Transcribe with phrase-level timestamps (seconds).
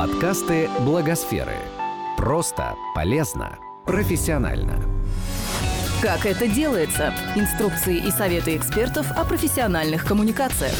[0.00, 1.56] Подкасты Благосферы.
[2.16, 4.82] Просто, полезно, профессионально.
[6.00, 7.12] Как это делается?
[7.36, 10.72] Инструкции и советы экспертов о профессиональных коммуникациях.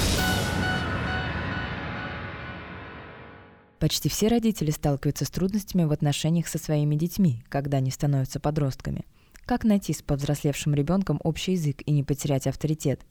[3.78, 9.04] Почти все родители сталкиваются с трудностями в отношениях со своими детьми, когда они становятся подростками.
[9.44, 13.02] Как найти с повзрослевшим ребенком общий язык и не потерять авторитет?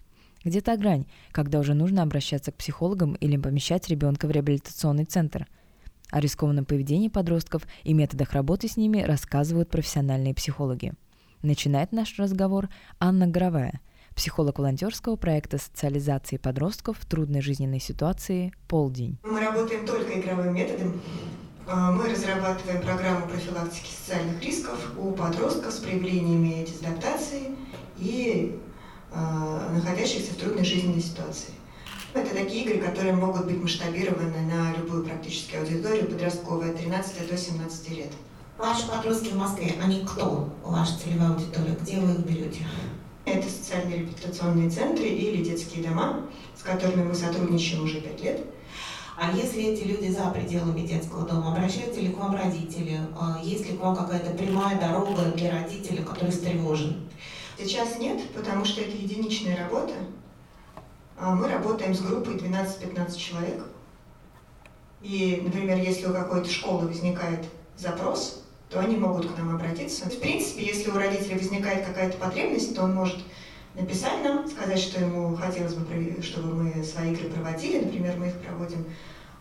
[0.43, 5.45] Где та грань, когда уже нужно обращаться к психологам или помещать ребенка в реабилитационный центр–
[6.11, 10.93] о рискованном поведении подростков и методах работы с ними рассказывают профессиональные психологи.
[11.41, 12.69] Начинает наш разговор
[13.00, 13.79] Анна Горовая,
[14.15, 19.17] психолог волонтерского проекта социализации подростков в трудной жизненной ситуации «Полдень».
[19.23, 21.01] Мы работаем только игровым методом.
[21.65, 27.55] А, мы разрабатываем программу профилактики социальных рисков у подростков с проявлениями дезадаптации
[27.97, 28.59] и
[29.11, 31.53] э, находящихся в трудной жизненной ситуации.
[32.13, 37.38] Это такие игры, которые могут быть масштабированы на любую практически аудиторию подростковую от 13 до
[37.38, 38.11] 17 лет.
[38.58, 40.50] Ваши подростки в Москве, они кто?
[40.64, 41.78] Ваша целевая аудитория?
[41.80, 42.66] Где вы их берете?
[43.25, 46.25] Это социальные реабилитационные центры или детские дома,
[46.58, 48.41] с которыми мы сотрудничаем уже пять лет.
[49.16, 53.00] А если эти люди за пределами детского дома, обращаются ли к вам родители?
[53.19, 57.08] А есть ли к вам какая-то прямая дорога для родителя, который встревожен?
[57.58, 59.94] Сейчас нет, потому что это единичная работа.
[61.20, 63.66] А мы работаем с группой 12-15 человек.
[65.02, 70.09] И, например, если у какой-то школы возникает запрос, то они могут к нам обратиться.
[70.09, 73.17] В принципе, если у родителей возникает какая-то потребность, то он может
[73.75, 77.84] написать нам, сказать, что ему хотелось бы, чтобы мы свои игры проводили.
[77.84, 78.86] Например, мы их проводим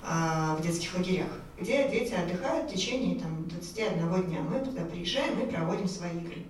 [0.02, 1.28] а, в детских лагерях,
[1.60, 4.40] где дети отдыхают в течение там, 21 дня.
[4.40, 6.44] Мы туда приезжаем и проводим свои игры.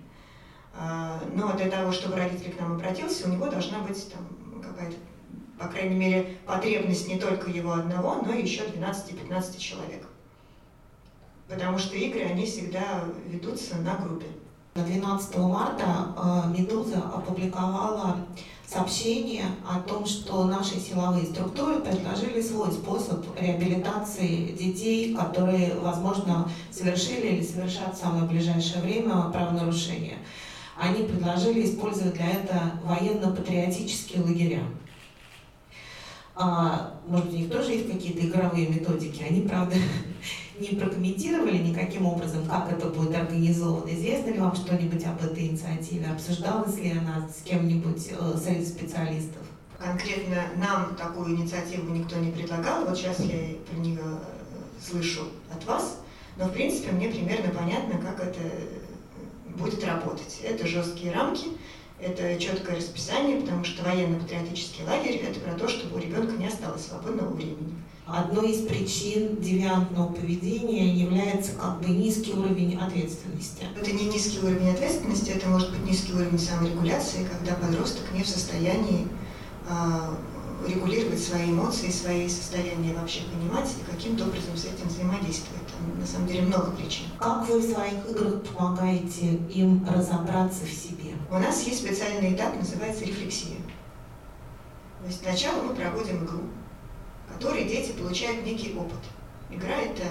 [0.75, 4.27] А, но для того, чтобы родитель к нам обратился, у него должна быть там
[4.61, 4.95] какая-то
[5.59, 10.07] по крайней мере, потребность не только его одного, но еще 12-15 человек.
[11.49, 14.27] Потому что игры, они всегда ведутся на группе.
[14.75, 18.17] 12 марта э, «Медуза» опубликовала
[18.65, 27.35] сообщение о том, что наши силовые структуры предложили свой способ реабилитации детей, которые, возможно, совершили
[27.35, 30.19] или совершат в самое ближайшее время правонарушения.
[30.77, 34.63] Они предложили использовать для этого военно-патриотические лагеря.
[36.41, 39.21] А, может, у них тоже есть какие-то игровые методики.
[39.23, 39.75] Они, правда,
[40.59, 43.89] не прокомментировали никаким образом, как это будет организовано.
[43.89, 46.07] Известно ли вам что-нибудь об этой инициативе?
[46.07, 49.41] Обсуждалась ли она с кем-нибудь э, среди специалистов?
[49.77, 52.85] Конкретно нам такую инициативу никто не предлагал.
[52.85, 55.23] Вот сейчас я про нее э, слышу
[55.53, 55.99] от вас.
[56.37, 58.39] Но, в принципе, мне примерно понятно, как это
[59.57, 60.39] будет работать.
[60.41, 61.47] Это жесткие рамки,
[62.01, 66.85] это четкое расписание, потому что военно-патриотический лагерь– это про то, чтобы у ребенка не осталось
[66.85, 67.75] свободного времени.
[68.05, 73.65] Одной из причин девиантного поведения является как бы низкий уровень ответственности.
[73.79, 78.27] Это не низкий уровень ответственности, это может быть низкий уровень саморегуляции, когда подросток не в
[78.27, 79.07] состоянии
[79.69, 80.17] а,
[80.67, 85.67] регулировать свои эмоции, свои состояния вообще понимать и каким-то образом с этим взаимодействовать.
[85.67, 87.05] Там на самом деле много причин.
[87.17, 91.13] Как вы в своих играх помогаете им разобраться в себе?
[91.29, 93.57] У нас есть специальный этап, называется рефлексия.
[95.01, 96.41] То есть сначала мы проводим игру,
[97.27, 98.99] в которой дети получают некий опыт.
[99.49, 100.03] Игра это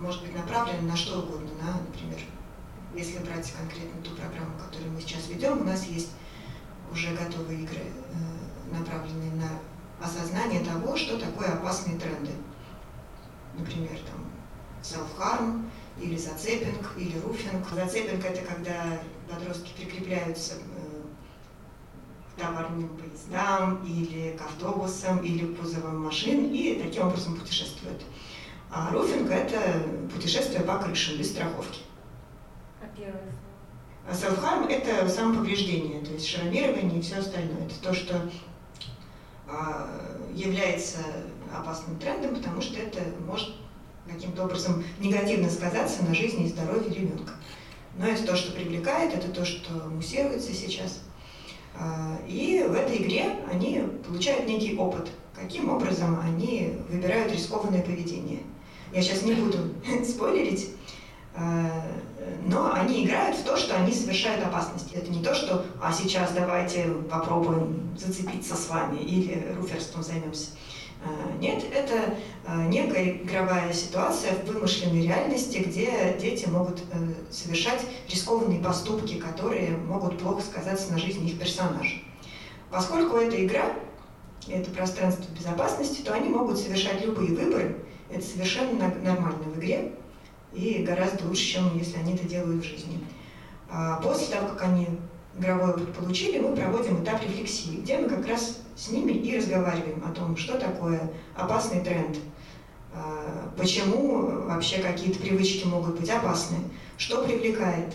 [0.00, 2.20] может быть направлена на что угодно, на, например,
[2.94, 6.10] если брать конкретно ту программу, которую мы сейчас ведем, у нас есть
[6.90, 9.48] уже готовые игры, э, направленные на
[10.00, 12.32] осознание того, что такое опасные тренды.
[13.58, 14.26] Например, там
[14.82, 15.68] self-harm,
[15.98, 17.66] или зацепинг, или руфинг.
[17.72, 21.02] Зацепинг– это когда подростки прикрепляются э,
[22.34, 28.02] к товарным поездам, или к автобусам, или к кузовам машин, и таким образом путешествуют.
[28.70, 31.80] А руфинг– это путешествие по крышам без страховки.
[32.82, 33.32] А первое
[34.08, 37.66] а Self-harm– это самоповреждение, то есть шрамирование и все остальное.
[37.66, 38.20] Это то, что
[40.34, 40.98] является
[41.54, 43.54] опасным трендом, потому что это может
[44.08, 47.32] каким-то образом негативно сказаться на жизни и здоровье ребенка.
[47.98, 51.00] Но это то, что привлекает, это то, что муссируется сейчас.
[51.78, 58.40] А, и в этой игре они получают некий опыт, каким образом они выбирают рискованное поведение.
[58.92, 59.58] Я сейчас не буду
[60.04, 60.74] спойлерить, а,
[62.46, 64.94] но они играют в то, что они совершают опасности.
[64.94, 70.50] Это не то, что «а сейчас давайте попробуем зацепиться с вами» или «руферством займемся».
[71.04, 72.14] А, нет, это
[72.46, 79.76] а, некая игровая ситуация в вымышленной реальности, где дети могут э, совершать рискованные поступки, которые
[79.76, 81.96] могут плохо сказаться на жизни их персонажа.
[82.70, 83.72] Поскольку это игра,
[84.48, 87.76] это пространство безопасности, то они могут совершать любые выборы,
[88.10, 89.92] Это совершенно нормально в игре
[90.56, 92.98] и гораздо лучше, чем если они это делают в жизни.
[93.68, 94.88] А после того, как они
[95.38, 100.02] игровой опыт получили, мы проводим этап рефлексии, где мы как раз с ними и разговариваем
[100.04, 102.16] о том, что такое опасный тренд,
[102.94, 106.56] а, почему вообще какие-то привычки могут быть опасны,
[106.96, 107.94] что привлекает,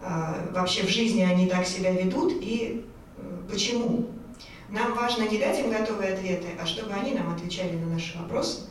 [0.00, 2.84] а, вообще в жизни они так себя ведут и
[3.16, 4.06] э, почему.
[4.68, 8.68] Нам важно не дать им готовые ответы, а чтобы они нам отвечали на наши вопросы.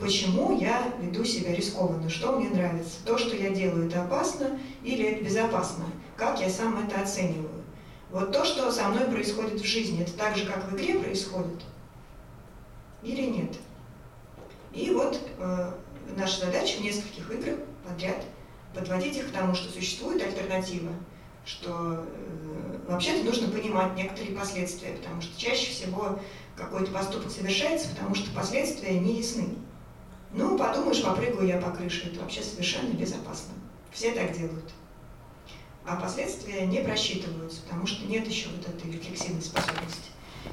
[0.00, 2.08] Почему я веду себя рискованно?
[2.08, 3.04] Что мне нравится?
[3.04, 5.84] То, что я делаю, это опасно или это безопасно?
[6.16, 7.50] Как я сам это оцениваю?
[8.10, 11.60] Вот то, что со мной происходит в жизни, это так же, как в игре происходит?
[13.02, 13.58] Или нет?
[14.72, 15.72] И вот э,
[16.16, 18.24] наша задача в нескольких играх подряд
[18.74, 20.92] подводить их к тому, что существует альтернатива,
[21.44, 26.18] что э, вообще-то нужно понимать некоторые последствия, потому что чаще всего
[26.56, 29.48] какой-то поступок совершается, потому что последствия не ясны.
[30.32, 33.54] Ну, подумаешь, попрыгаю я по крыше, это вообще совершенно безопасно.
[33.90, 34.72] Все так делают.
[35.84, 40.10] А последствия не просчитываются, потому что нет еще вот этой рефлексивной способности.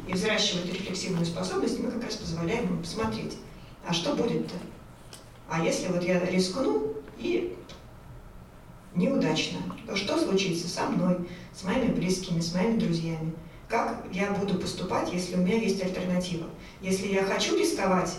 [0.07, 3.38] И взращивая рефлексивную способность, мы как раз позволяем им посмотреть,
[3.85, 4.56] а что будет-то?
[5.47, 7.56] А если вот я рискну и
[8.95, 13.33] неудачно, то что случится со мной, с моими близкими, с моими друзьями?
[13.69, 16.47] Как я буду поступать, если у меня есть альтернатива?
[16.81, 18.18] Если я хочу рисковать,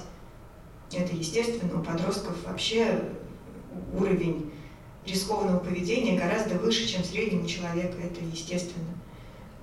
[0.93, 3.01] это естественно, у подростков вообще
[3.93, 4.51] уровень
[5.07, 8.95] рискованного поведения гораздо выше, чем среднего человека, это естественно.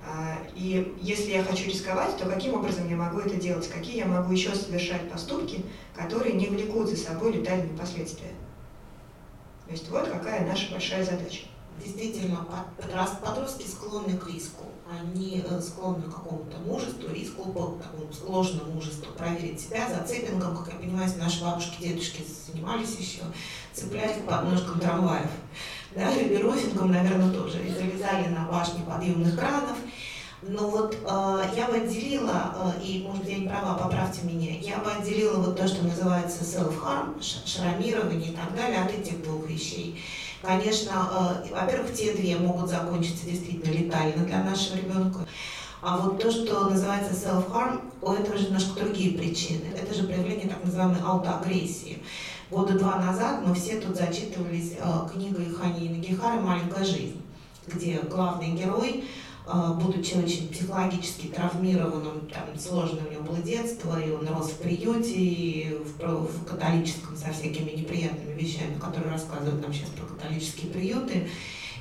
[0.04, 3.68] А, и если я хочу рисковать, то каким образом я могу это делать?
[3.68, 5.62] Какие я могу еще совершать поступки,
[5.94, 8.30] которые не влекут за собой летальные последствия?
[9.66, 11.46] То есть вот какая наша большая задача.
[11.82, 12.46] Действительно,
[13.22, 14.64] подростки склонны к риску.
[14.90, 20.56] Они э, склонны к какому-то мужеству, риску, к такому сложному мужеству проверить себя за цепингом,
[20.56, 23.22] как я понимаю, наши бабушки, дедушки занимались еще,
[23.72, 25.30] цеплять к подножкам трамваев.
[25.94, 27.62] Да, или рофингом, наверное, тоже.
[27.62, 29.76] И залезали на башни подъемных кранов.
[30.42, 34.58] Но вот э, я бы отделила, э, и, может быть, я не права, поправьте меня,
[34.58, 39.48] я бы отделила вот то, что называется self-harm, шрамирование и так далее, от этих двух
[39.48, 40.00] вещей.
[40.46, 45.26] Конечно, э, во-первых, те две могут закончиться действительно летально для нашего ребенка.
[45.82, 49.64] А вот то, что называется self-harm, у этого же немножко другие причины.
[49.76, 51.98] Это же проявление так называемой аутоагрессии.
[52.48, 57.20] Года два назад мы все тут зачитывались э, книгой Хани Нагихары «Маленькая жизнь»,
[57.66, 59.04] где главный герой
[59.46, 65.14] будучи очень психологически травмированным, там, сложное у него было детство, и он рос в приюте,
[65.14, 71.28] и в, в католическом со всякими неприятными вещами, которые рассказывают нам сейчас про католические приюты.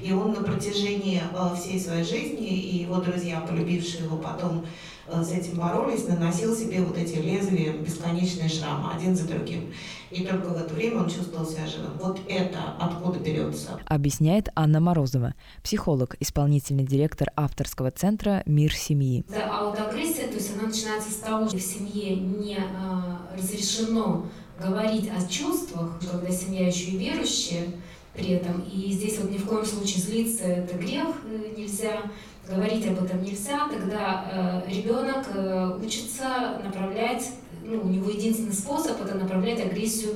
[0.02, 4.68] И он на протяжении а, всей своей жизни, и его друзья, полюбившие его потом, а,
[5.12, 9.74] с этим боролись, наносил себе вот эти лезвия, бесконечные шрамы, один за другим.
[10.12, 11.92] И только в это время он чувствовал себя живым.
[12.02, 13.80] Вот это откуда берется.
[13.86, 19.26] Объясняет Анна Морозова, психолог, исполнительный директор авторского центра «Мир семьи».
[19.30, 23.38] Да, а вот агрессия, то есть она начинается с того, что в семье не э,
[23.38, 24.28] разрешено
[24.60, 27.66] говорить о чувствах, когда семья еще и верующая
[28.14, 28.62] при этом.
[28.62, 32.02] И здесь вот ни в коем случае злиться– это грех, э, нельзя
[32.48, 37.30] говорить об этом нельзя, тогда э, ребенок э, учится направлять
[37.68, 40.14] ну, у него единственный способ это направлять агрессию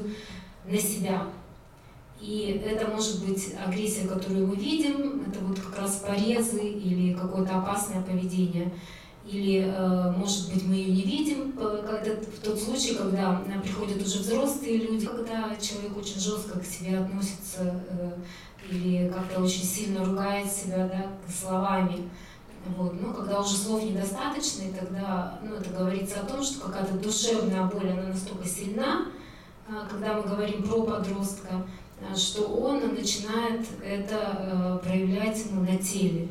[0.66, 1.24] на себя.
[2.22, 7.60] И это может быть агрессия, которую мы видим, это вот как раз порезы или какое-то
[7.60, 8.72] опасное поведение.
[9.26, 14.20] Или, э, может быть, мы ее не видим, когда, в тот случай, когда приходят уже
[14.20, 18.12] взрослые люди, когда человек очень жестко к себе относится э,
[18.70, 22.10] или как-то очень сильно ругает себя да, словами.
[22.66, 23.02] Вот.
[23.02, 27.66] Но когда уже слов недостаточно, и тогда ну, это говорится о том, что какая-то душевная
[27.66, 29.08] боль, она настолько сильна,
[29.68, 31.66] а, когда мы говорим про подростка,
[32.02, 36.30] а, что он начинает это э, проявлять ну, на теле.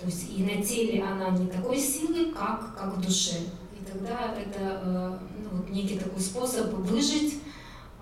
[0.00, 3.36] То есть и на теле она не такой силы, как, как в душе.
[3.78, 7.40] И тогда это э, ну, вот некий такой способ выжить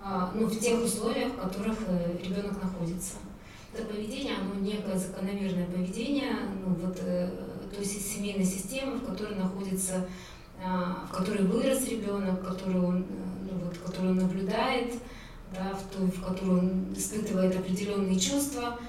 [0.03, 3.13] а, ну, в тех условиях, в которых э, ребенок находится.
[3.73, 6.97] Это поведение, оно некое закономерное поведение, ну, вот,
[7.73, 10.07] то есть семейной системы, в которой находится,
[10.63, 13.05] а, в которой вырос ребенок, которую он, э,
[13.51, 14.93] ну, вот, которую он наблюдает,
[15.53, 18.79] да, в, той, в которой он испытывает определенные чувства.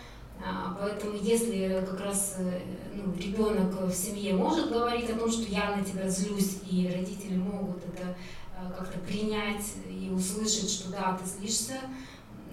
[0.44, 2.60] А, поэтому если как раз э,
[2.94, 7.36] ну, ребенок в семье может говорить о том, что я на тебя злюсь, и родители
[7.36, 8.16] могут это
[8.56, 11.80] э, как-то принять и услышать, что да, ты злишься,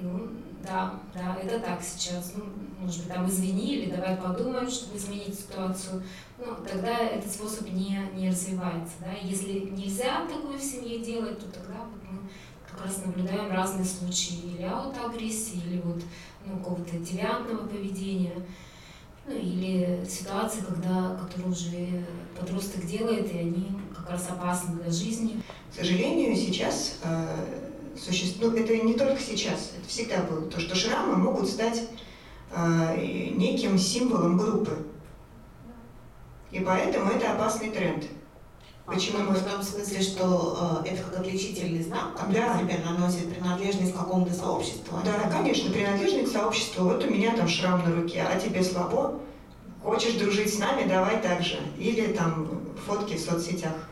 [0.03, 0.27] ну,
[0.65, 2.33] да, да, это так сейчас.
[2.35, 2.43] Ну,
[2.79, 6.03] может быть, там извини, или давай подумаем, чтобы изменить ситуацию.
[6.37, 8.95] Ну, тогда этот способ не, не развивается.
[8.99, 9.13] Да?
[9.21, 12.19] Если нельзя такое в семье делать, то тогда вот мы
[12.69, 16.03] как раз наблюдаем разные случаи или аутоагрессии, или вот
[16.45, 18.33] ну, какого-то девиантного поведения,
[19.25, 22.05] ну, или ситуации, когда, которые уже
[22.37, 25.41] подросток делает, и они как раз опасны для жизни.
[25.71, 27.62] К сожалению, сейчас э,
[27.97, 31.83] существует, ну, это не только сейчас, это всегда было, то, что шрамы могут стать
[32.51, 34.77] э, неким символом группы.
[36.51, 38.05] И поэтому это опасный тренд.
[38.85, 42.59] Почему мы в том смысле, что э, это как отличительный знак, который да.
[42.59, 44.97] себе наносит принадлежность к какому-то сообществу?
[45.05, 46.83] Да, конечно, принадлежность к сообществу.
[46.83, 49.19] Вот у меня там шрам на руке, а тебе слабо?
[49.81, 51.59] Хочешь дружить с нами, давай так же.
[51.77, 53.89] Или там фотки в соцсетях.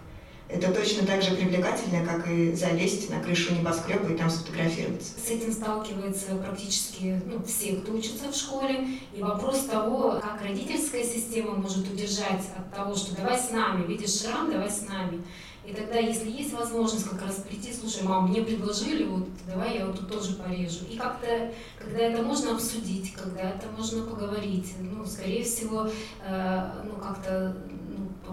[0.51, 5.13] Это точно так же привлекательно, как и залезть на крышу небоскреба и там сфотографироваться.
[5.17, 8.85] С этим сталкиваются практически ну, все, кто учится в школе.
[9.13, 14.21] И вопрос того, как родительская система может удержать от того, что давай с нами, видишь
[14.21, 15.21] шрам, давай с нами.
[15.63, 19.85] И тогда, если есть возможность как раз прийти, слушай, мам, мне предложили, вот давай я
[19.85, 20.85] вот тут тоже порежу.
[20.89, 25.87] И как-то, когда это можно обсудить, когда это можно поговорить, ну, скорее всего,
[26.25, 27.55] э, ну, как-то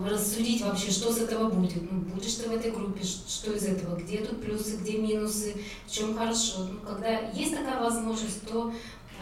[0.07, 1.91] рассудить вообще, что с этого будет.
[1.91, 5.55] Ну, будешь ты в этой группе, что из этого, где тут плюсы, где минусы,
[5.87, 6.69] в чем хорошо.
[6.71, 8.73] Ну, когда есть такая возможность, то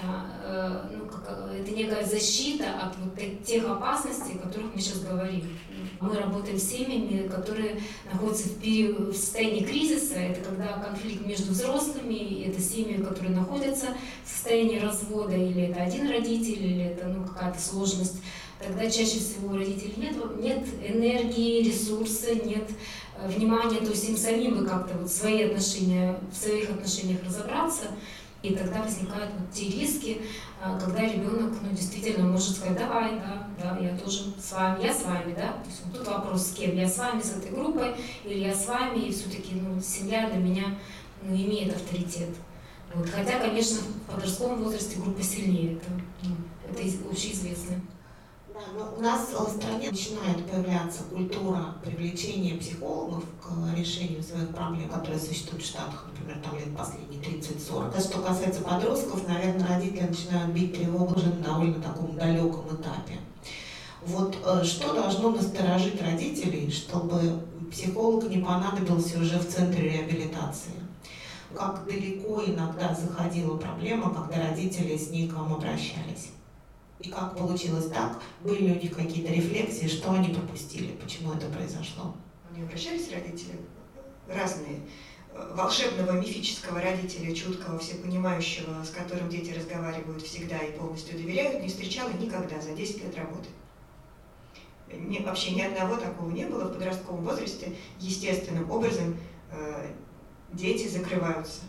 [0.02, 5.00] а, э, ну, как, это некая защита от вот тех опасностей, о которых мы сейчас
[5.00, 5.58] говорим.
[6.00, 7.80] Мы работаем с семьями, которые
[8.12, 10.16] находятся в, период, в состоянии кризиса.
[10.16, 13.86] Это когда конфликт между взрослыми, это семьи, которые находятся
[14.24, 18.16] в состоянии развода, или это один родитель, или это ну, какая-то сложность
[18.58, 22.68] тогда чаще всего у родителей нет, нет энергии, ресурса, нет
[23.18, 27.84] э, внимания, то есть им самим бы как-то вот свои отношения, в своих отношениях разобраться,
[28.42, 30.22] и тогда возникают вот те риски,
[30.62, 34.94] э, когда ребенок ну, действительно может сказать, давай, да, да, я тоже с вами, я
[34.94, 37.50] с вами, да, то есть вот тут вопрос с кем, я с вами, с этой
[37.50, 37.94] группой,
[38.24, 40.78] или я с вами, и все-таки ну, семья для меня
[41.22, 42.30] ну, имеет авторитет.
[42.94, 43.08] Вот.
[43.10, 45.90] Хотя, конечно, в подростковом возрасте группа сильнее, это,
[46.22, 46.36] ну,
[46.70, 47.74] это общеизвестно.
[48.56, 54.88] Да, но у нас в стране начинает появляться культура привлечения психологов к решению своих проблем,
[54.88, 57.92] которые существуют в Штатах, например, там лет последние 30-40.
[57.94, 63.18] А что касается подростков, наверное, родители начинают бить тревогу уже на довольно таком далеком этапе.
[64.06, 70.72] Вот э, что должно насторожить родителей, чтобы психолог не понадобился уже в центре реабилитации?
[71.54, 76.30] Как далеко иногда заходила проблема, когда родители с ней к вам обращались?
[77.00, 78.20] И как получилось так?
[78.42, 82.14] Были ли у них какие-то рефлексии, что они пропустили, почему это произошло?
[82.54, 83.60] Не обращались родители
[84.26, 84.80] разные.
[85.52, 92.10] Волшебного мифического родителя, чуткого, всепонимающего, с которым дети разговаривают всегда и полностью доверяют, не встречала
[92.14, 93.48] никогда за 10 лет работы.
[94.90, 97.76] Не, вообще ни одного такого не было в подростковом возрасте.
[98.00, 99.18] Естественным образом
[99.50, 99.90] э,
[100.52, 101.62] дети закрываются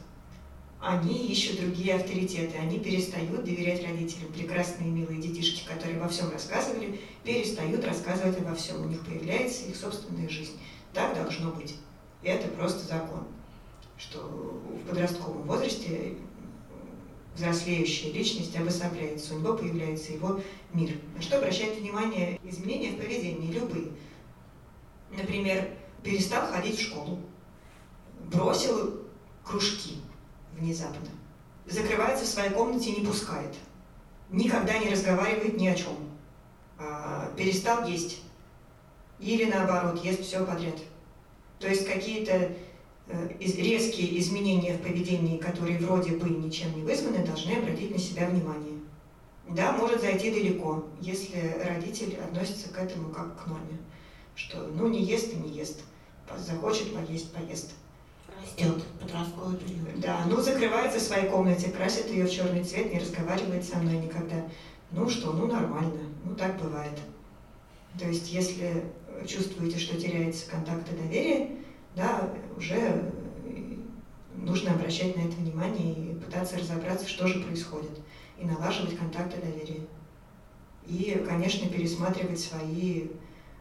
[0.80, 4.32] они ищут другие авторитеты, они перестают доверять родителям.
[4.32, 8.82] Прекрасные милые детишки, которые во всем рассказывали, перестают рассказывать обо всем.
[8.82, 10.60] У них появляется их собственная жизнь.
[10.94, 11.76] Так должно быть.
[12.24, 13.26] Это просто закон,
[13.98, 16.16] что в подростковом возрасте
[17.36, 20.42] взрослеющая личность обособляется, у него появляется его
[20.74, 20.96] мир.
[21.16, 23.92] На что обращает внимание изменения в поведении, любые.
[25.16, 25.70] Например,
[26.04, 27.20] перестал ходить в школу,
[28.32, 29.02] бросил
[29.44, 29.98] кружки,
[30.58, 31.08] внезапно.
[31.66, 33.56] Закрывается в своей комнате не пускает.
[34.30, 35.96] Никогда не разговаривает ни о чем.
[36.78, 38.22] А, перестал есть.
[39.20, 40.76] Или наоборот, ест все подряд.
[41.60, 42.52] То есть какие-то
[43.08, 48.30] э, резкие изменения в поведении, которые вроде бы ничем не вызваны, должны обратить на себя
[48.30, 48.78] внимание.
[49.50, 53.80] Да, может зайти далеко, если родитель относится к этому как к норме.
[54.36, 55.82] Что ну не ест и не ест.
[56.38, 57.72] Захочет поесть, поест
[58.42, 60.00] растет подростковый период.
[60.00, 63.98] Да, ну закрывается в своей комнате, красит ее в черный цвет, не разговаривает со мной
[63.98, 64.48] никогда.
[64.92, 66.98] Ну что, ну нормально, ну так бывает.
[68.00, 68.86] То есть если
[69.26, 71.58] чувствуете, что теряется контакт и доверие,
[71.96, 73.12] да, уже
[74.36, 78.00] нужно обращать на это внимание и пытаться разобраться, что же происходит,
[78.40, 79.82] и налаживать контакт и доверие.
[80.86, 83.08] И, конечно, пересматривать свои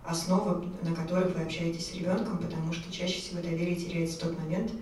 [0.06, 4.38] основы, на которых вы общаетесь с ребенком, потому что чаще всего доверие теряется в тот
[4.38, 4.72] момент,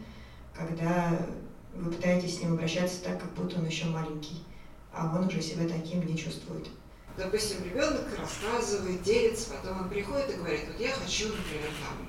[0.55, 1.27] когда
[1.75, 4.45] вы пытаетесь с ним обращаться так, как будто он еще маленький,
[4.93, 6.69] а он уже себя таким не чувствует.
[7.17, 12.09] Допустим, ребенок рассказывает, делится, потом он приходит и говорит, вот я хочу, например, там,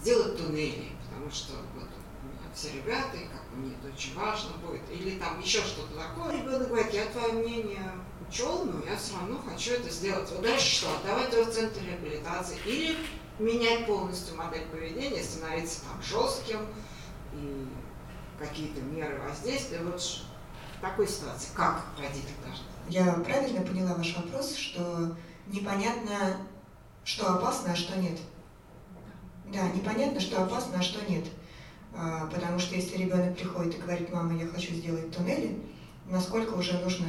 [0.00, 1.88] сделать туннели, потому что вот
[2.54, 6.36] все ребята, и как мне это очень важно будет, или там еще что-то такое.
[6.36, 7.92] Ребенок говорит, я твое мнение
[8.30, 10.30] учел, но я все равно хочу это сделать.
[10.30, 10.88] Вот дальше что?
[11.04, 12.96] Давать его в центр реабилитации или
[13.38, 16.60] менять полностью модель поведения, становиться там жестким
[17.32, 17.66] и
[18.38, 19.80] какие-то меры воздействия.
[19.82, 22.64] Вот в такой ситуации как родитель должен?
[22.88, 26.36] Я правильно поняла ваш вопрос, что непонятно,
[27.04, 28.18] что опасно, а что нет.
[29.46, 31.24] Да, непонятно, что опасно, а что нет.
[31.92, 35.60] А, потому что если ребенок приходит и говорит, мама, я хочу сделать туннели,
[36.06, 37.06] насколько уже нужно,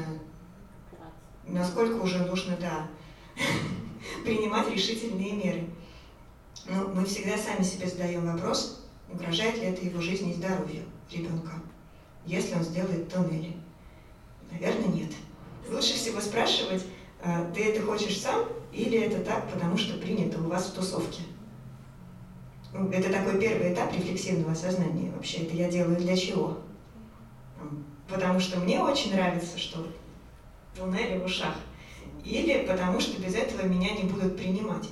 [1.47, 2.87] насколько уже нужно, да,
[4.23, 5.67] принимать решительные меры.
[6.67, 11.53] Ну, мы всегда сами себе задаем вопрос, угрожает ли это его жизни и здоровью ребенка,
[12.25, 13.55] если он сделает туннели.
[14.51, 15.11] Наверное, нет.
[15.69, 16.83] Лучше всего спрашивать,
[17.23, 21.21] а, ты это хочешь сам или это так, потому что принято у вас в тусовке.
[22.73, 25.11] Ну, это такой первый этап рефлексивного сознания.
[25.11, 26.57] Вообще, это я делаю для чего?
[28.07, 29.85] Потому что мне очень нравится, что
[30.75, 31.55] туннели в ушах.
[32.23, 34.89] Или потому что без этого меня не будут принимать.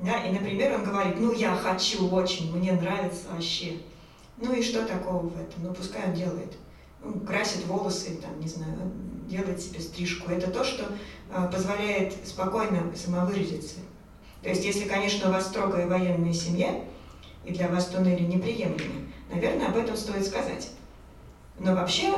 [0.00, 3.78] Да, и, например, он говорит, ну, я хочу очень, мне нравится вообще.
[4.36, 5.64] Ну и что такого в этом?
[5.64, 6.52] Ну, пускай он делает.
[7.02, 8.76] Ну, красит волосы, там, не знаю,
[9.28, 10.30] делает себе стрижку.
[10.30, 10.84] Это то, что
[11.30, 13.76] э, позволяет спокойно самовыразиться.
[14.42, 16.80] То есть, если, конечно, у вас строгая военная семья,
[17.44, 20.70] и для вас туннели неприемлемы, наверное, об этом стоит сказать.
[21.58, 22.14] Но вообще,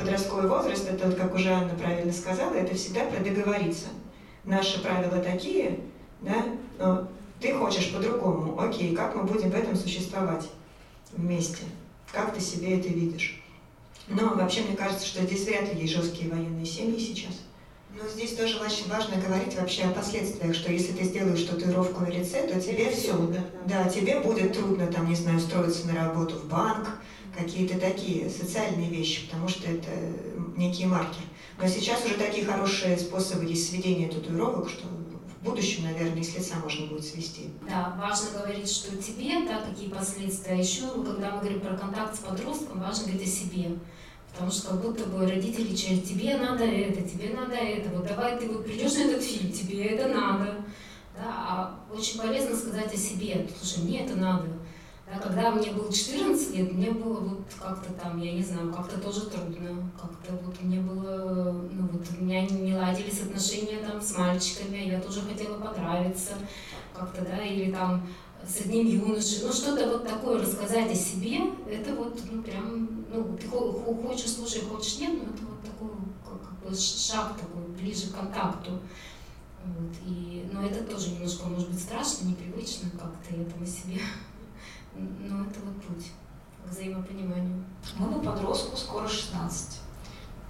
[0.00, 3.86] подростковый возраст, это, вот, как уже Анна правильно сказала, это всегда про договориться.
[4.44, 5.80] Наши правила такие,
[6.22, 6.44] да,
[6.78, 8.58] но ты хочешь по-другому.
[8.58, 10.48] Окей, как мы будем в этом существовать
[11.12, 11.64] вместе?
[12.12, 13.42] Как ты себе это видишь?
[14.08, 17.40] Но вообще, мне кажется, что здесь вряд ли есть жесткие военные семьи сейчас.
[17.94, 22.08] Но здесь тоже очень важно говорить вообще о последствиях, что если ты сделаешь татуировку на
[22.08, 26.36] лице, то тебе все, да, да, тебе будет трудно, там, не знаю, устроиться на работу
[26.36, 26.88] в банк,
[27.36, 29.90] какие-то такие социальные вещи, потому что это
[30.56, 31.22] некий маркер.
[31.60, 36.56] Но сейчас уже такие хорошие способы есть сведения татуировок, что в будущем, наверное, с лица
[36.62, 37.50] можно будет свести.
[37.68, 40.52] Да, важно говорить, что тебе, да, какие последствия.
[40.52, 43.78] А еще, когда мы говорим про контакт с подростком, важно говорить о себе.
[44.32, 48.38] Потому что как будто бы родители через тебе надо это, тебе надо это, вот давай
[48.38, 50.64] ты вот придешь на этот фильм, тебе это надо.
[51.16, 51.24] Да?
[51.24, 54.46] А очень полезно сказать о себе, слушай, мне это надо.
[55.10, 59.00] Да, когда мне было 14 лет, мне было вот как-то там, я не знаю, как-то
[59.00, 59.90] тоже трудно.
[60.00, 65.00] Как-то вот мне было, ну вот у меня не ладились отношения там с мальчиками, я
[65.00, 66.34] тоже хотела понравиться
[66.94, 68.06] как-то, да, или там
[68.46, 73.36] с одним юношей, ну что-то вот такое рассказать о себе, это вот, ну прям, ну
[73.36, 75.90] ты хочешь, слушай, хочешь, нет, ну это вот такой,
[76.24, 78.78] как, бы шаг такой, ближе к контакту.
[79.64, 84.00] Вот, и, но это тоже немножко, может быть, страшно, непривычно как-то этому себе.
[84.94, 86.12] Но это вот путь
[86.64, 87.64] к взаимопониманию.
[87.96, 89.80] Моему подростку скоро 16.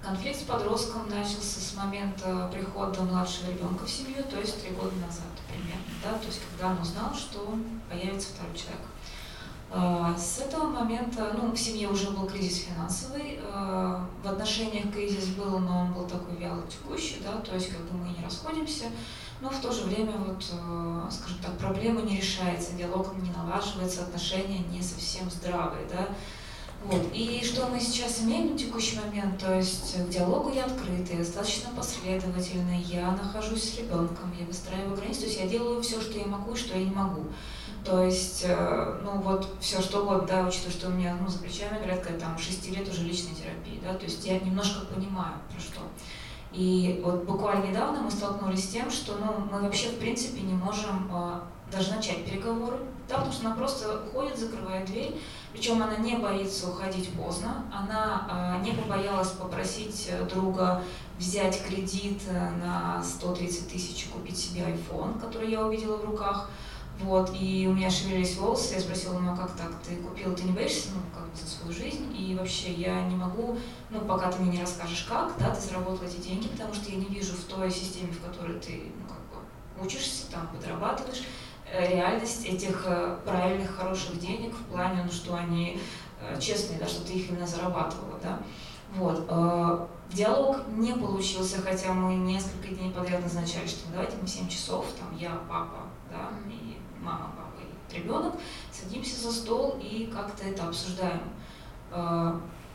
[0.03, 4.97] Конфликт с подростком начался с момента прихода младшего ребенка в семью, то есть три года
[4.97, 7.55] назад примерно, да, то есть когда он узнал, что
[7.91, 8.81] появится второй человек.
[9.73, 15.27] А, с этого момента, ну, в семье уже был кризис финансовый, а, в отношениях кризис
[15.29, 18.87] был, но он был такой вяло текущий, да, то есть как бы мы не расходимся,
[19.41, 24.03] но в то же время, вот, а, скажем так, проблема не решается, диалог не налаживается,
[24.03, 26.09] отношения не совсем здравые, да,
[26.83, 27.09] вот.
[27.13, 31.69] И что мы сейчас имеем на текущий момент, то есть к диалогу я открытая, достаточно
[31.77, 36.25] последовательная, я нахожусь с ребенком, я выстраиваю границы, то есть я делаю все, что я
[36.25, 37.25] могу и что я не могу.
[37.85, 41.39] То есть, э, ну вот, все что вот, да, учитывая, что у меня ну, за
[41.39, 45.61] плечами порядка там 6 лет уже личной терапии, да, то есть я немножко понимаю, про
[45.61, 45.81] что.
[46.53, 50.55] И вот буквально недавно мы столкнулись с тем, что ну, мы вообще в принципе не
[50.55, 55.21] можем э, даже начать переговоры, да, потому что она просто уходит, закрывает дверь,
[55.53, 60.83] причем она не боится уходить поздно, она э, не побоялась попросить э, друга
[61.19, 66.51] взять кредит э, на 130 тысяч и купить себе iPhone, который я увидела в руках.
[67.03, 70.43] Вот, и у меня шевелились волосы, я спросила, ну а как так, ты купил, ты
[70.43, 73.57] не боишься, ну, как бы за свою жизнь, и вообще я не могу,
[73.89, 76.97] ну, пока ты мне не расскажешь, как, да, ты заработал эти деньги, потому что я
[76.97, 81.23] не вижу в той системе, в которой ты, ну, как бы учишься, там, подрабатываешь,
[81.73, 85.81] Э, реальность этих э, правильных, хороших денег в плане, ну, что они
[86.21, 88.41] э, честные, да, что ты их именно зарабатывала, да.
[88.97, 89.89] Вот.
[90.13, 95.17] Диалог не получился, хотя мы несколько дней подряд назначали, что давайте мы 7 часов, там
[95.17, 98.35] я, папа, да, и мама, папа и ребенок,
[98.73, 101.23] садимся за стол и как-то это обсуждаем.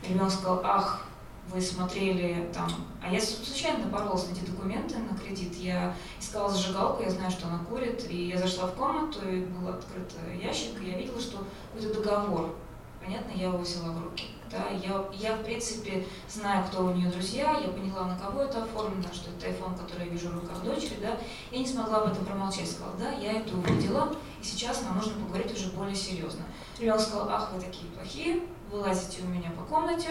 [0.06, 1.06] Ребенок сказал, ах,
[1.52, 2.68] вы смотрели там,
[3.02, 7.46] а я случайно напоролась на эти документы на кредит, я искала зажигалку, я знаю, что
[7.46, 11.38] она курит, и я зашла в комнату, и был открыт ящик, и я видела, что
[11.72, 12.54] какой-то договор,
[13.00, 14.24] понятно, я его взяла в руки.
[14.50, 18.62] Да, я, я, в принципе, знаю, кто у нее друзья, я поняла, на кого это
[18.62, 21.18] оформлено, что это iPhone, который я вижу в руках дочери, да,
[21.50, 25.14] я не смогла об этом промолчать, сказала, да, я это увидела, и сейчас нам нужно
[25.14, 26.44] поговорить уже более серьезно.
[26.78, 30.10] Ребенок сказал, ах, вы такие плохие, вы лазите у меня по комнате,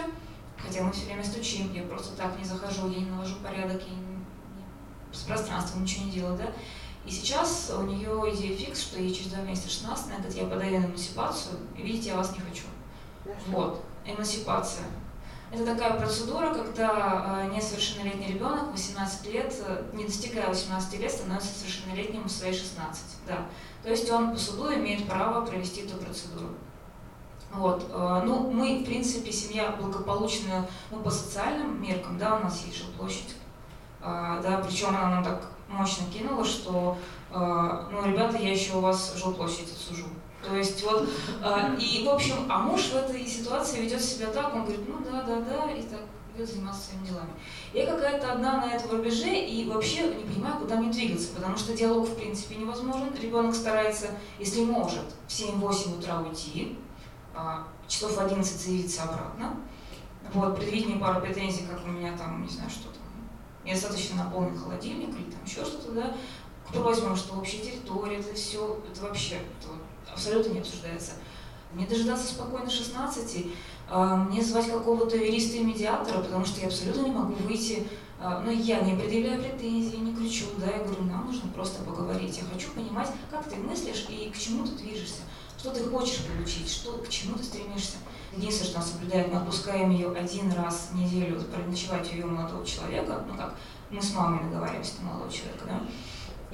[0.58, 3.94] хотя мы все время стучим, я просто так не захожу, я не навожу порядок, я
[3.94, 4.24] не,
[5.12, 6.52] с пространством ничего не делаю, да,
[7.06, 10.46] и сейчас у нее идея фикс, что ей через два месяца 16, она говорит, я
[10.46, 12.64] подаю на эмансипацию, и видите, я вас не хочу.
[13.46, 14.84] Вот эмансипация.
[15.52, 21.56] Это такая процедура, когда э, несовершеннолетний ребенок 18 лет, э, не достигая 18 лет, становится
[21.56, 23.04] совершеннолетним в свои 16.
[23.28, 23.46] Да.
[23.84, 26.48] То есть он по суду имеет право провести эту процедуру.
[27.52, 27.88] Вот.
[27.90, 32.78] Э, ну, мы, в принципе, семья благополучная ну, по социальным меркам, да, у нас есть
[32.78, 33.36] жилплощадь.
[34.00, 36.96] Да, причем она нам так мощно кинула, что,
[37.32, 40.04] ну, ребята, я еще у вас жилплощадь отсужу.
[40.46, 41.08] То есть вот,
[41.42, 44.98] э, и в общем, а муж в этой ситуации ведет себя так, он говорит, ну
[45.04, 46.00] да, да, да, и так
[46.36, 47.30] идет заниматься своими делами.
[47.72, 51.76] Я какая-то одна на этом рубеже и вообще не понимаю, куда мне двигаться, потому что
[51.76, 53.12] диалог в принципе невозможен.
[53.20, 56.78] Ребенок старается, если может, в 7-8 утра уйти,
[57.34, 59.56] а, часов в 11 заявиться обратно.
[60.32, 63.02] Вот, предъявить мне пару претензий, как у меня там, не знаю, что там,
[63.64, 66.16] недостаточно наполнен холодильник или там еще что-то, да,
[66.68, 69.80] к просьбам, что общая территория, это все, это вообще, это вот
[70.12, 71.12] абсолютно не обсуждается.
[71.72, 73.46] Мне дожидаться спокойно 16,
[73.88, 77.86] а, мне звать какого-то юриста и медиатора, потому что я абсолютно не могу выйти,
[78.18, 82.38] а, ну, я не предъявляю претензий, не кричу, да, я говорю, нам нужно просто поговорить.
[82.38, 85.22] Я хочу понимать, как ты мыслишь и к чему ты движешься,
[85.58, 87.96] что ты хочешь получить, что, к чему ты стремишься.
[88.34, 92.64] Единственное, что нас соблюдает, мы отпускаем ее один раз в неделю ночевать у ее молодого
[92.66, 93.54] человека, ну как,
[93.90, 95.82] мы с мамой договариваемся молодого человека, да,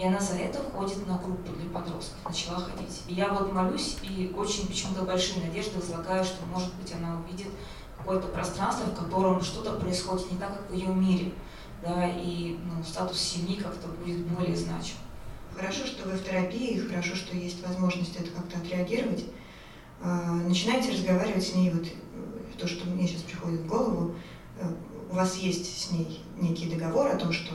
[0.03, 3.03] и она за это ходит на группу для подростков, начала ходить.
[3.07, 7.47] И я вот молюсь и очень почему-то большие надежды возлагаю, что, может быть, она увидит
[7.97, 11.33] какое-то пространство, в котором что-то происходит не так, как в ее мире.
[11.85, 14.97] Да, и ну, статус семьи как-то будет более значим.
[15.55, 19.25] Хорошо, что вы в терапии, хорошо, что есть возможность это как-то отреагировать.
[20.01, 21.87] А, начинайте разговаривать с ней, вот
[22.59, 24.17] то, что мне сейчас приходит в голову,
[24.59, 24.69] э,
[25.11, 27.55] у вас есть с ней некий договор о том, что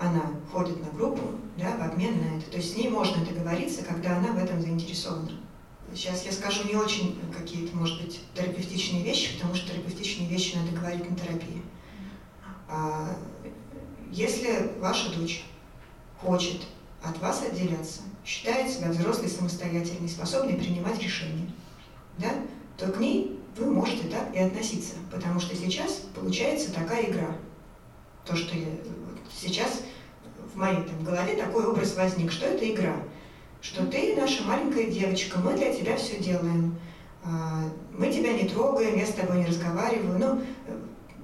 [0.00, 1.22] она ходит на группу
[1.58, 2.50] да, в обмен на это.
[2.50, 5.30] То есть с ней можно договориться, когда она в этом заинтересована.
[5.94, 10.76] Сейчас я скажу не очень какие-то, может быть, терапевтичные вещи, потому что терапевтичные вещи надо
[10.76, 11.62] говорить на терапии.
[12.68, 13.16] А
[14.10, 15.44] если ваша дочь
[16.20, 16.62] хочет
[17.02, 21.50] от вас отделяться, считает себя взрослой, самостоятельной, способной принимать решения,
[22.18, 22.30] да,
[22.76, 27.36] то к ней вы можете так и относиться, потому что сейчас получается такая игра.
[28.24, 28.68] То, что я
[29.34, 29.89] сейчас в
[30.60, 32.94] моей там, голове такой образ возник, что это игра,
[33.60, 36.78] что ты наша маленькая девочка, мы для тебя все делаем,
[37.24, 37.64] а,
[37.96, 40.42] мы тебя не трогаем, я с тобой не разговариваю, ну,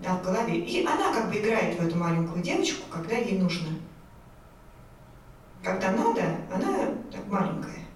[0.02, 0.58] да, в голове.
[0.58, 3.68] И она как бы играет в эту маленькую девочку, когда ей нужно.
[5.62, 6.22] Когда надо,
[6.52, 7.86] она так маленькая.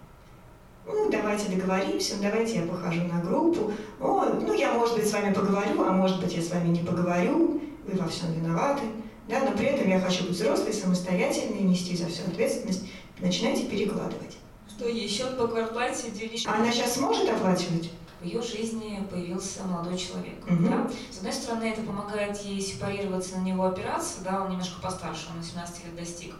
[0.86, 3.72] Ну, давайте договоримся, давайте я похожу на группу.
[4.00, 6.80] О, ну, я, может быть, с вами поговорю, а может быть, я с вами не
[6.80, 8.82] поговорю, вы во всем виноваты
[9.30, 12.82] да, но при этом я хочу быть взрослой, самостоятельной, нести за всю ответственность,
[13.20, 14.36] начинайте перекладывать.
[14.68, 16.46] Что ей счет по квартплате делить?
[16.46, 17.90] А она сейчас сможет оплачивать?
[18.20, 20.44] В ее жизни появился молодой человек.
[20.44, 20.68] Угу.
[20.68, 20.90] Да?
[21.10, 25.40] С одной стороны, это помогает ей сепарироваться, на него опираться, да, он немножко постарше, он
[25.40, 26.34] 18 лет достиг.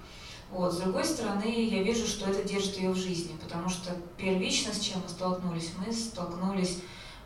[0.50, 0.72] Вот.
[0.72, 4.80] С другой стороны, я вижу, что это держит ее в жизни, потому что первично, с
[4.80, 6.78] чем мы столкнулись, мы столкнулись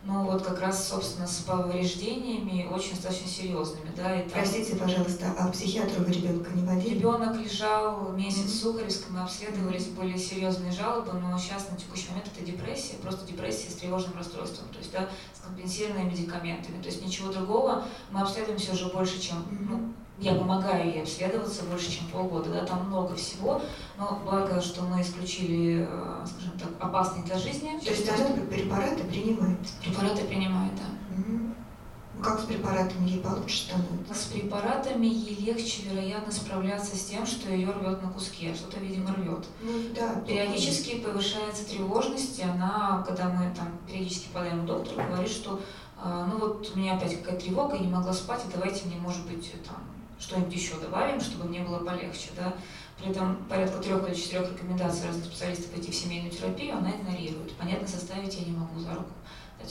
[0.05, 3.91] ну вот как раз, собственно, с повреждениями очень достаточно серьезными.
[3.97, 4.33] Да, и там...
[4.33, 6.95] Простите, пожалуйста, а психиатру вы ребенка не водили?
[6.95, 12.29] Ребенок лежал месяц в Сухаревском, мы обследовались, были серьезные жалобы, но сейчас на текущий момент
[12.35, 17.05] это депрессия, просто депрессия с тревожным расстройством, то есть да, с компенсированными медикаментами, то есть
[17.05, 17.85] ничего другого.
[18.11, 22.87] Мы обследуемся уже больше, чем ну, я помогаю ей обследоваться больше, чем полгода, да, там
[22.89, 23.61] много всего,
[23.99, 27.79] но благо, что мы исключили, э, скажем так, опасные для жизни.
[27.83, 29.59] То есть она препараты принимает?
[29.83, 31.17] Препараты принимает, да.
[31.17, 32.23] Угу.
[32.23, 34.15] Как с препаратами ей получше становится?
[34.15, 38.79] С препаратами ей легче, вероятно, справляться с тем, что ее рвет на куски, а что-то,
[38.79, 39.45] видимо, рвет.
[39.63, 45.61] Ну, да, периодически повышается тревожность, и она, когда мы там периодически подаем доктору, говорит, что
[46.03, 48.97] э, ну вот у меня опять какая-то тревога, я не могла спать, и давайте мне,
[48.97, 49.77] может быть, там,
[50.19, 52.31] что-нибудь еще добавим, чтобы мне было полегче.
[52.37, 52.55] Да?
[52.99, 57.55] При этом порядка трех или четырех рекомендаций разных специалистов идти в семейную терапию она игнорирует.
[57.57, 59.11] Понятно, составить я не могу за руку.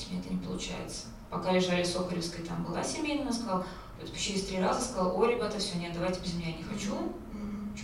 [0.09, 1.05] Мне это не получается.
[1.29, 3.65] Пока лежали Соколевской, там была семейная, она сказала,
[4.17, 6.93] через три раза сказала, ой, ребята, все, нет, давайте без меня, я не хочу.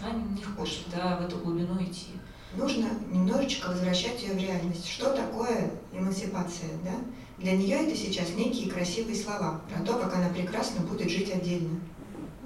[0.02, 2.12] Она не хочет да, в эту глубину идти.
[2.56, 4.88] нужно немножечко возвращать ее в реальность.
[4.88, 6.69] Что такое эмансипация?
[6.84, 6.93] Да?
[7.38, 11.80] Для нее это сейчас некие красивые слова про то, как она прекрасно будет жить отдельно.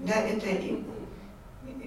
[0.04, 0.48] Да, это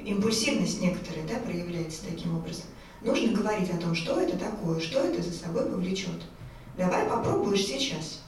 [0.05, 2.65] импульсивность некоторая да, проявляется таким образом.
[3.03, 6.23] Нужно говорить о том, что это такое, что это за собой повлечет.
[6.79, 8.23] Давай попробуешь сейчас.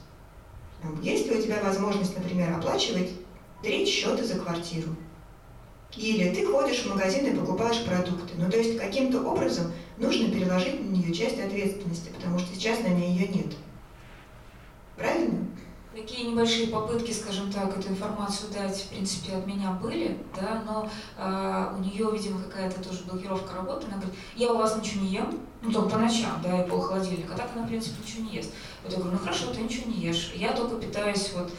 [1.01, 3.09] Есть ли у тебя возможность, например, оплачивать
[3.63, 4.95] три счета за квартиру?
[5.97, 8.35] Или ты ходишь в магазин и покупаешь продукты.
[8.37, 12.89] Ну, то есть каким-то образом нужно переложить на нее часть ответственности, потому что сейчас на
[12.89, 13.53] ней ее нет.
[14.95, 15.47] Правильно?
[15.99, 20.89] Такие небольшие попытки, скажем так, эту информацию дать, в принципе, от меня были, да, но
[21.17, 23.87] э, у нее, видимо, какая-то тоже блокировка работы.
[23.87, 26.79] Она говорит, я у вас ничего не ем, ну, только по ночам, да, и пол
[26.79, 28.53] холодильника, а так она, в принципе, ничего не ест.
[28.81, 31.51] Вот я говорю, ну хорошо, ты ничего не ешь, я только питаюсь вот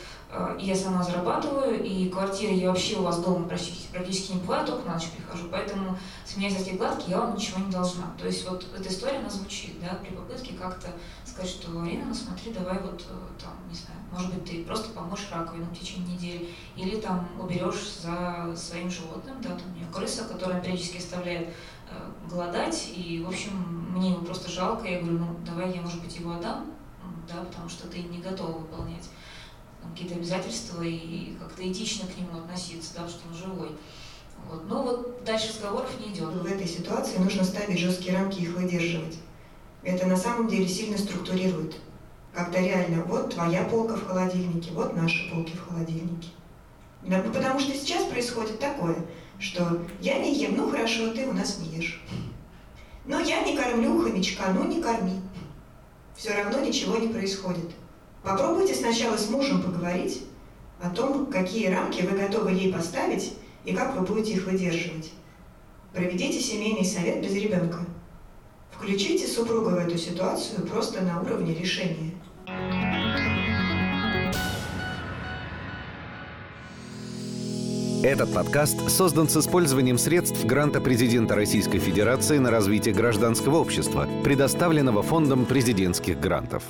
[0.61, 4.87] я сама зарабатываю, и квартиры я вообще у вас дома практически, практически не бываю, только
[4.87, 8.05] на ночь прихожу, поэтому с меня взять гладкий, я вам ничего не должна.
[8.17, 10.89] То есть вот эта история, она звучит, да, при попытке как-то
[11.25, 14.91] сказать, что, Арина, ну смотри, давай вот э, там, не знаю, может быть, ты просто
[14.91, 19.87] поможешь раковину в течение недели, или там уберешь за своим животным, да, там у нее
[19.93, 23.51] крыса, которая периодически оставляет э, голодать, и, в общем,
[23.97, 26.67] мне его просто жалко, я говорю, ну, давай я, может быть, его отдам,
[27.29, 29.09] да, потому что ты не готова выполнять
[29.91, 33.71] какие-то обязательства и как-то этично к нему относиться, да, что он живой.
[34.49, 34.67] Вот.
[34.69, 36.33] Но вот дальше разговоров не идет.
[36.33, 39.19] В этой ситуации нужно ставить жесткие рамки и их выдерживать.
[39.83, 41.77] Это на самом деле сильно структурирует.
[42.33, 46.29] Когда реально, вот твоя полка в холодильнике, вот наши полки в холодильнике.
[47.03, 48.97] Ну, потому что сейчас происходит такое,
[49.39, 52.05] что я не ем, ну хорошо, ты у нас не ешь.
[53.07, 55.21] Но я не кормлю хомячка, ну не корми.
[56.15, 57.71] Все равно ничего не происходит.
[58.23, 60.23] Попробуйте сначала с мужем поговорить
[60.81, 65.13] о том, какие рамки вы готовы ей поставить и как вы будете их выдерживать.
[65.93, 67.79] Проведите семейный совет без ребенка.
[68.71, 72.13] Включите супруга в эту ситуацию просто на уровне решения.
[78.03, 85.03] Этот подкаст создан с использованием средств гранта президента Российской Федерации на развитие гражданского общества, предоставленного
[85.03, 86.63] Фондом президентских грантов.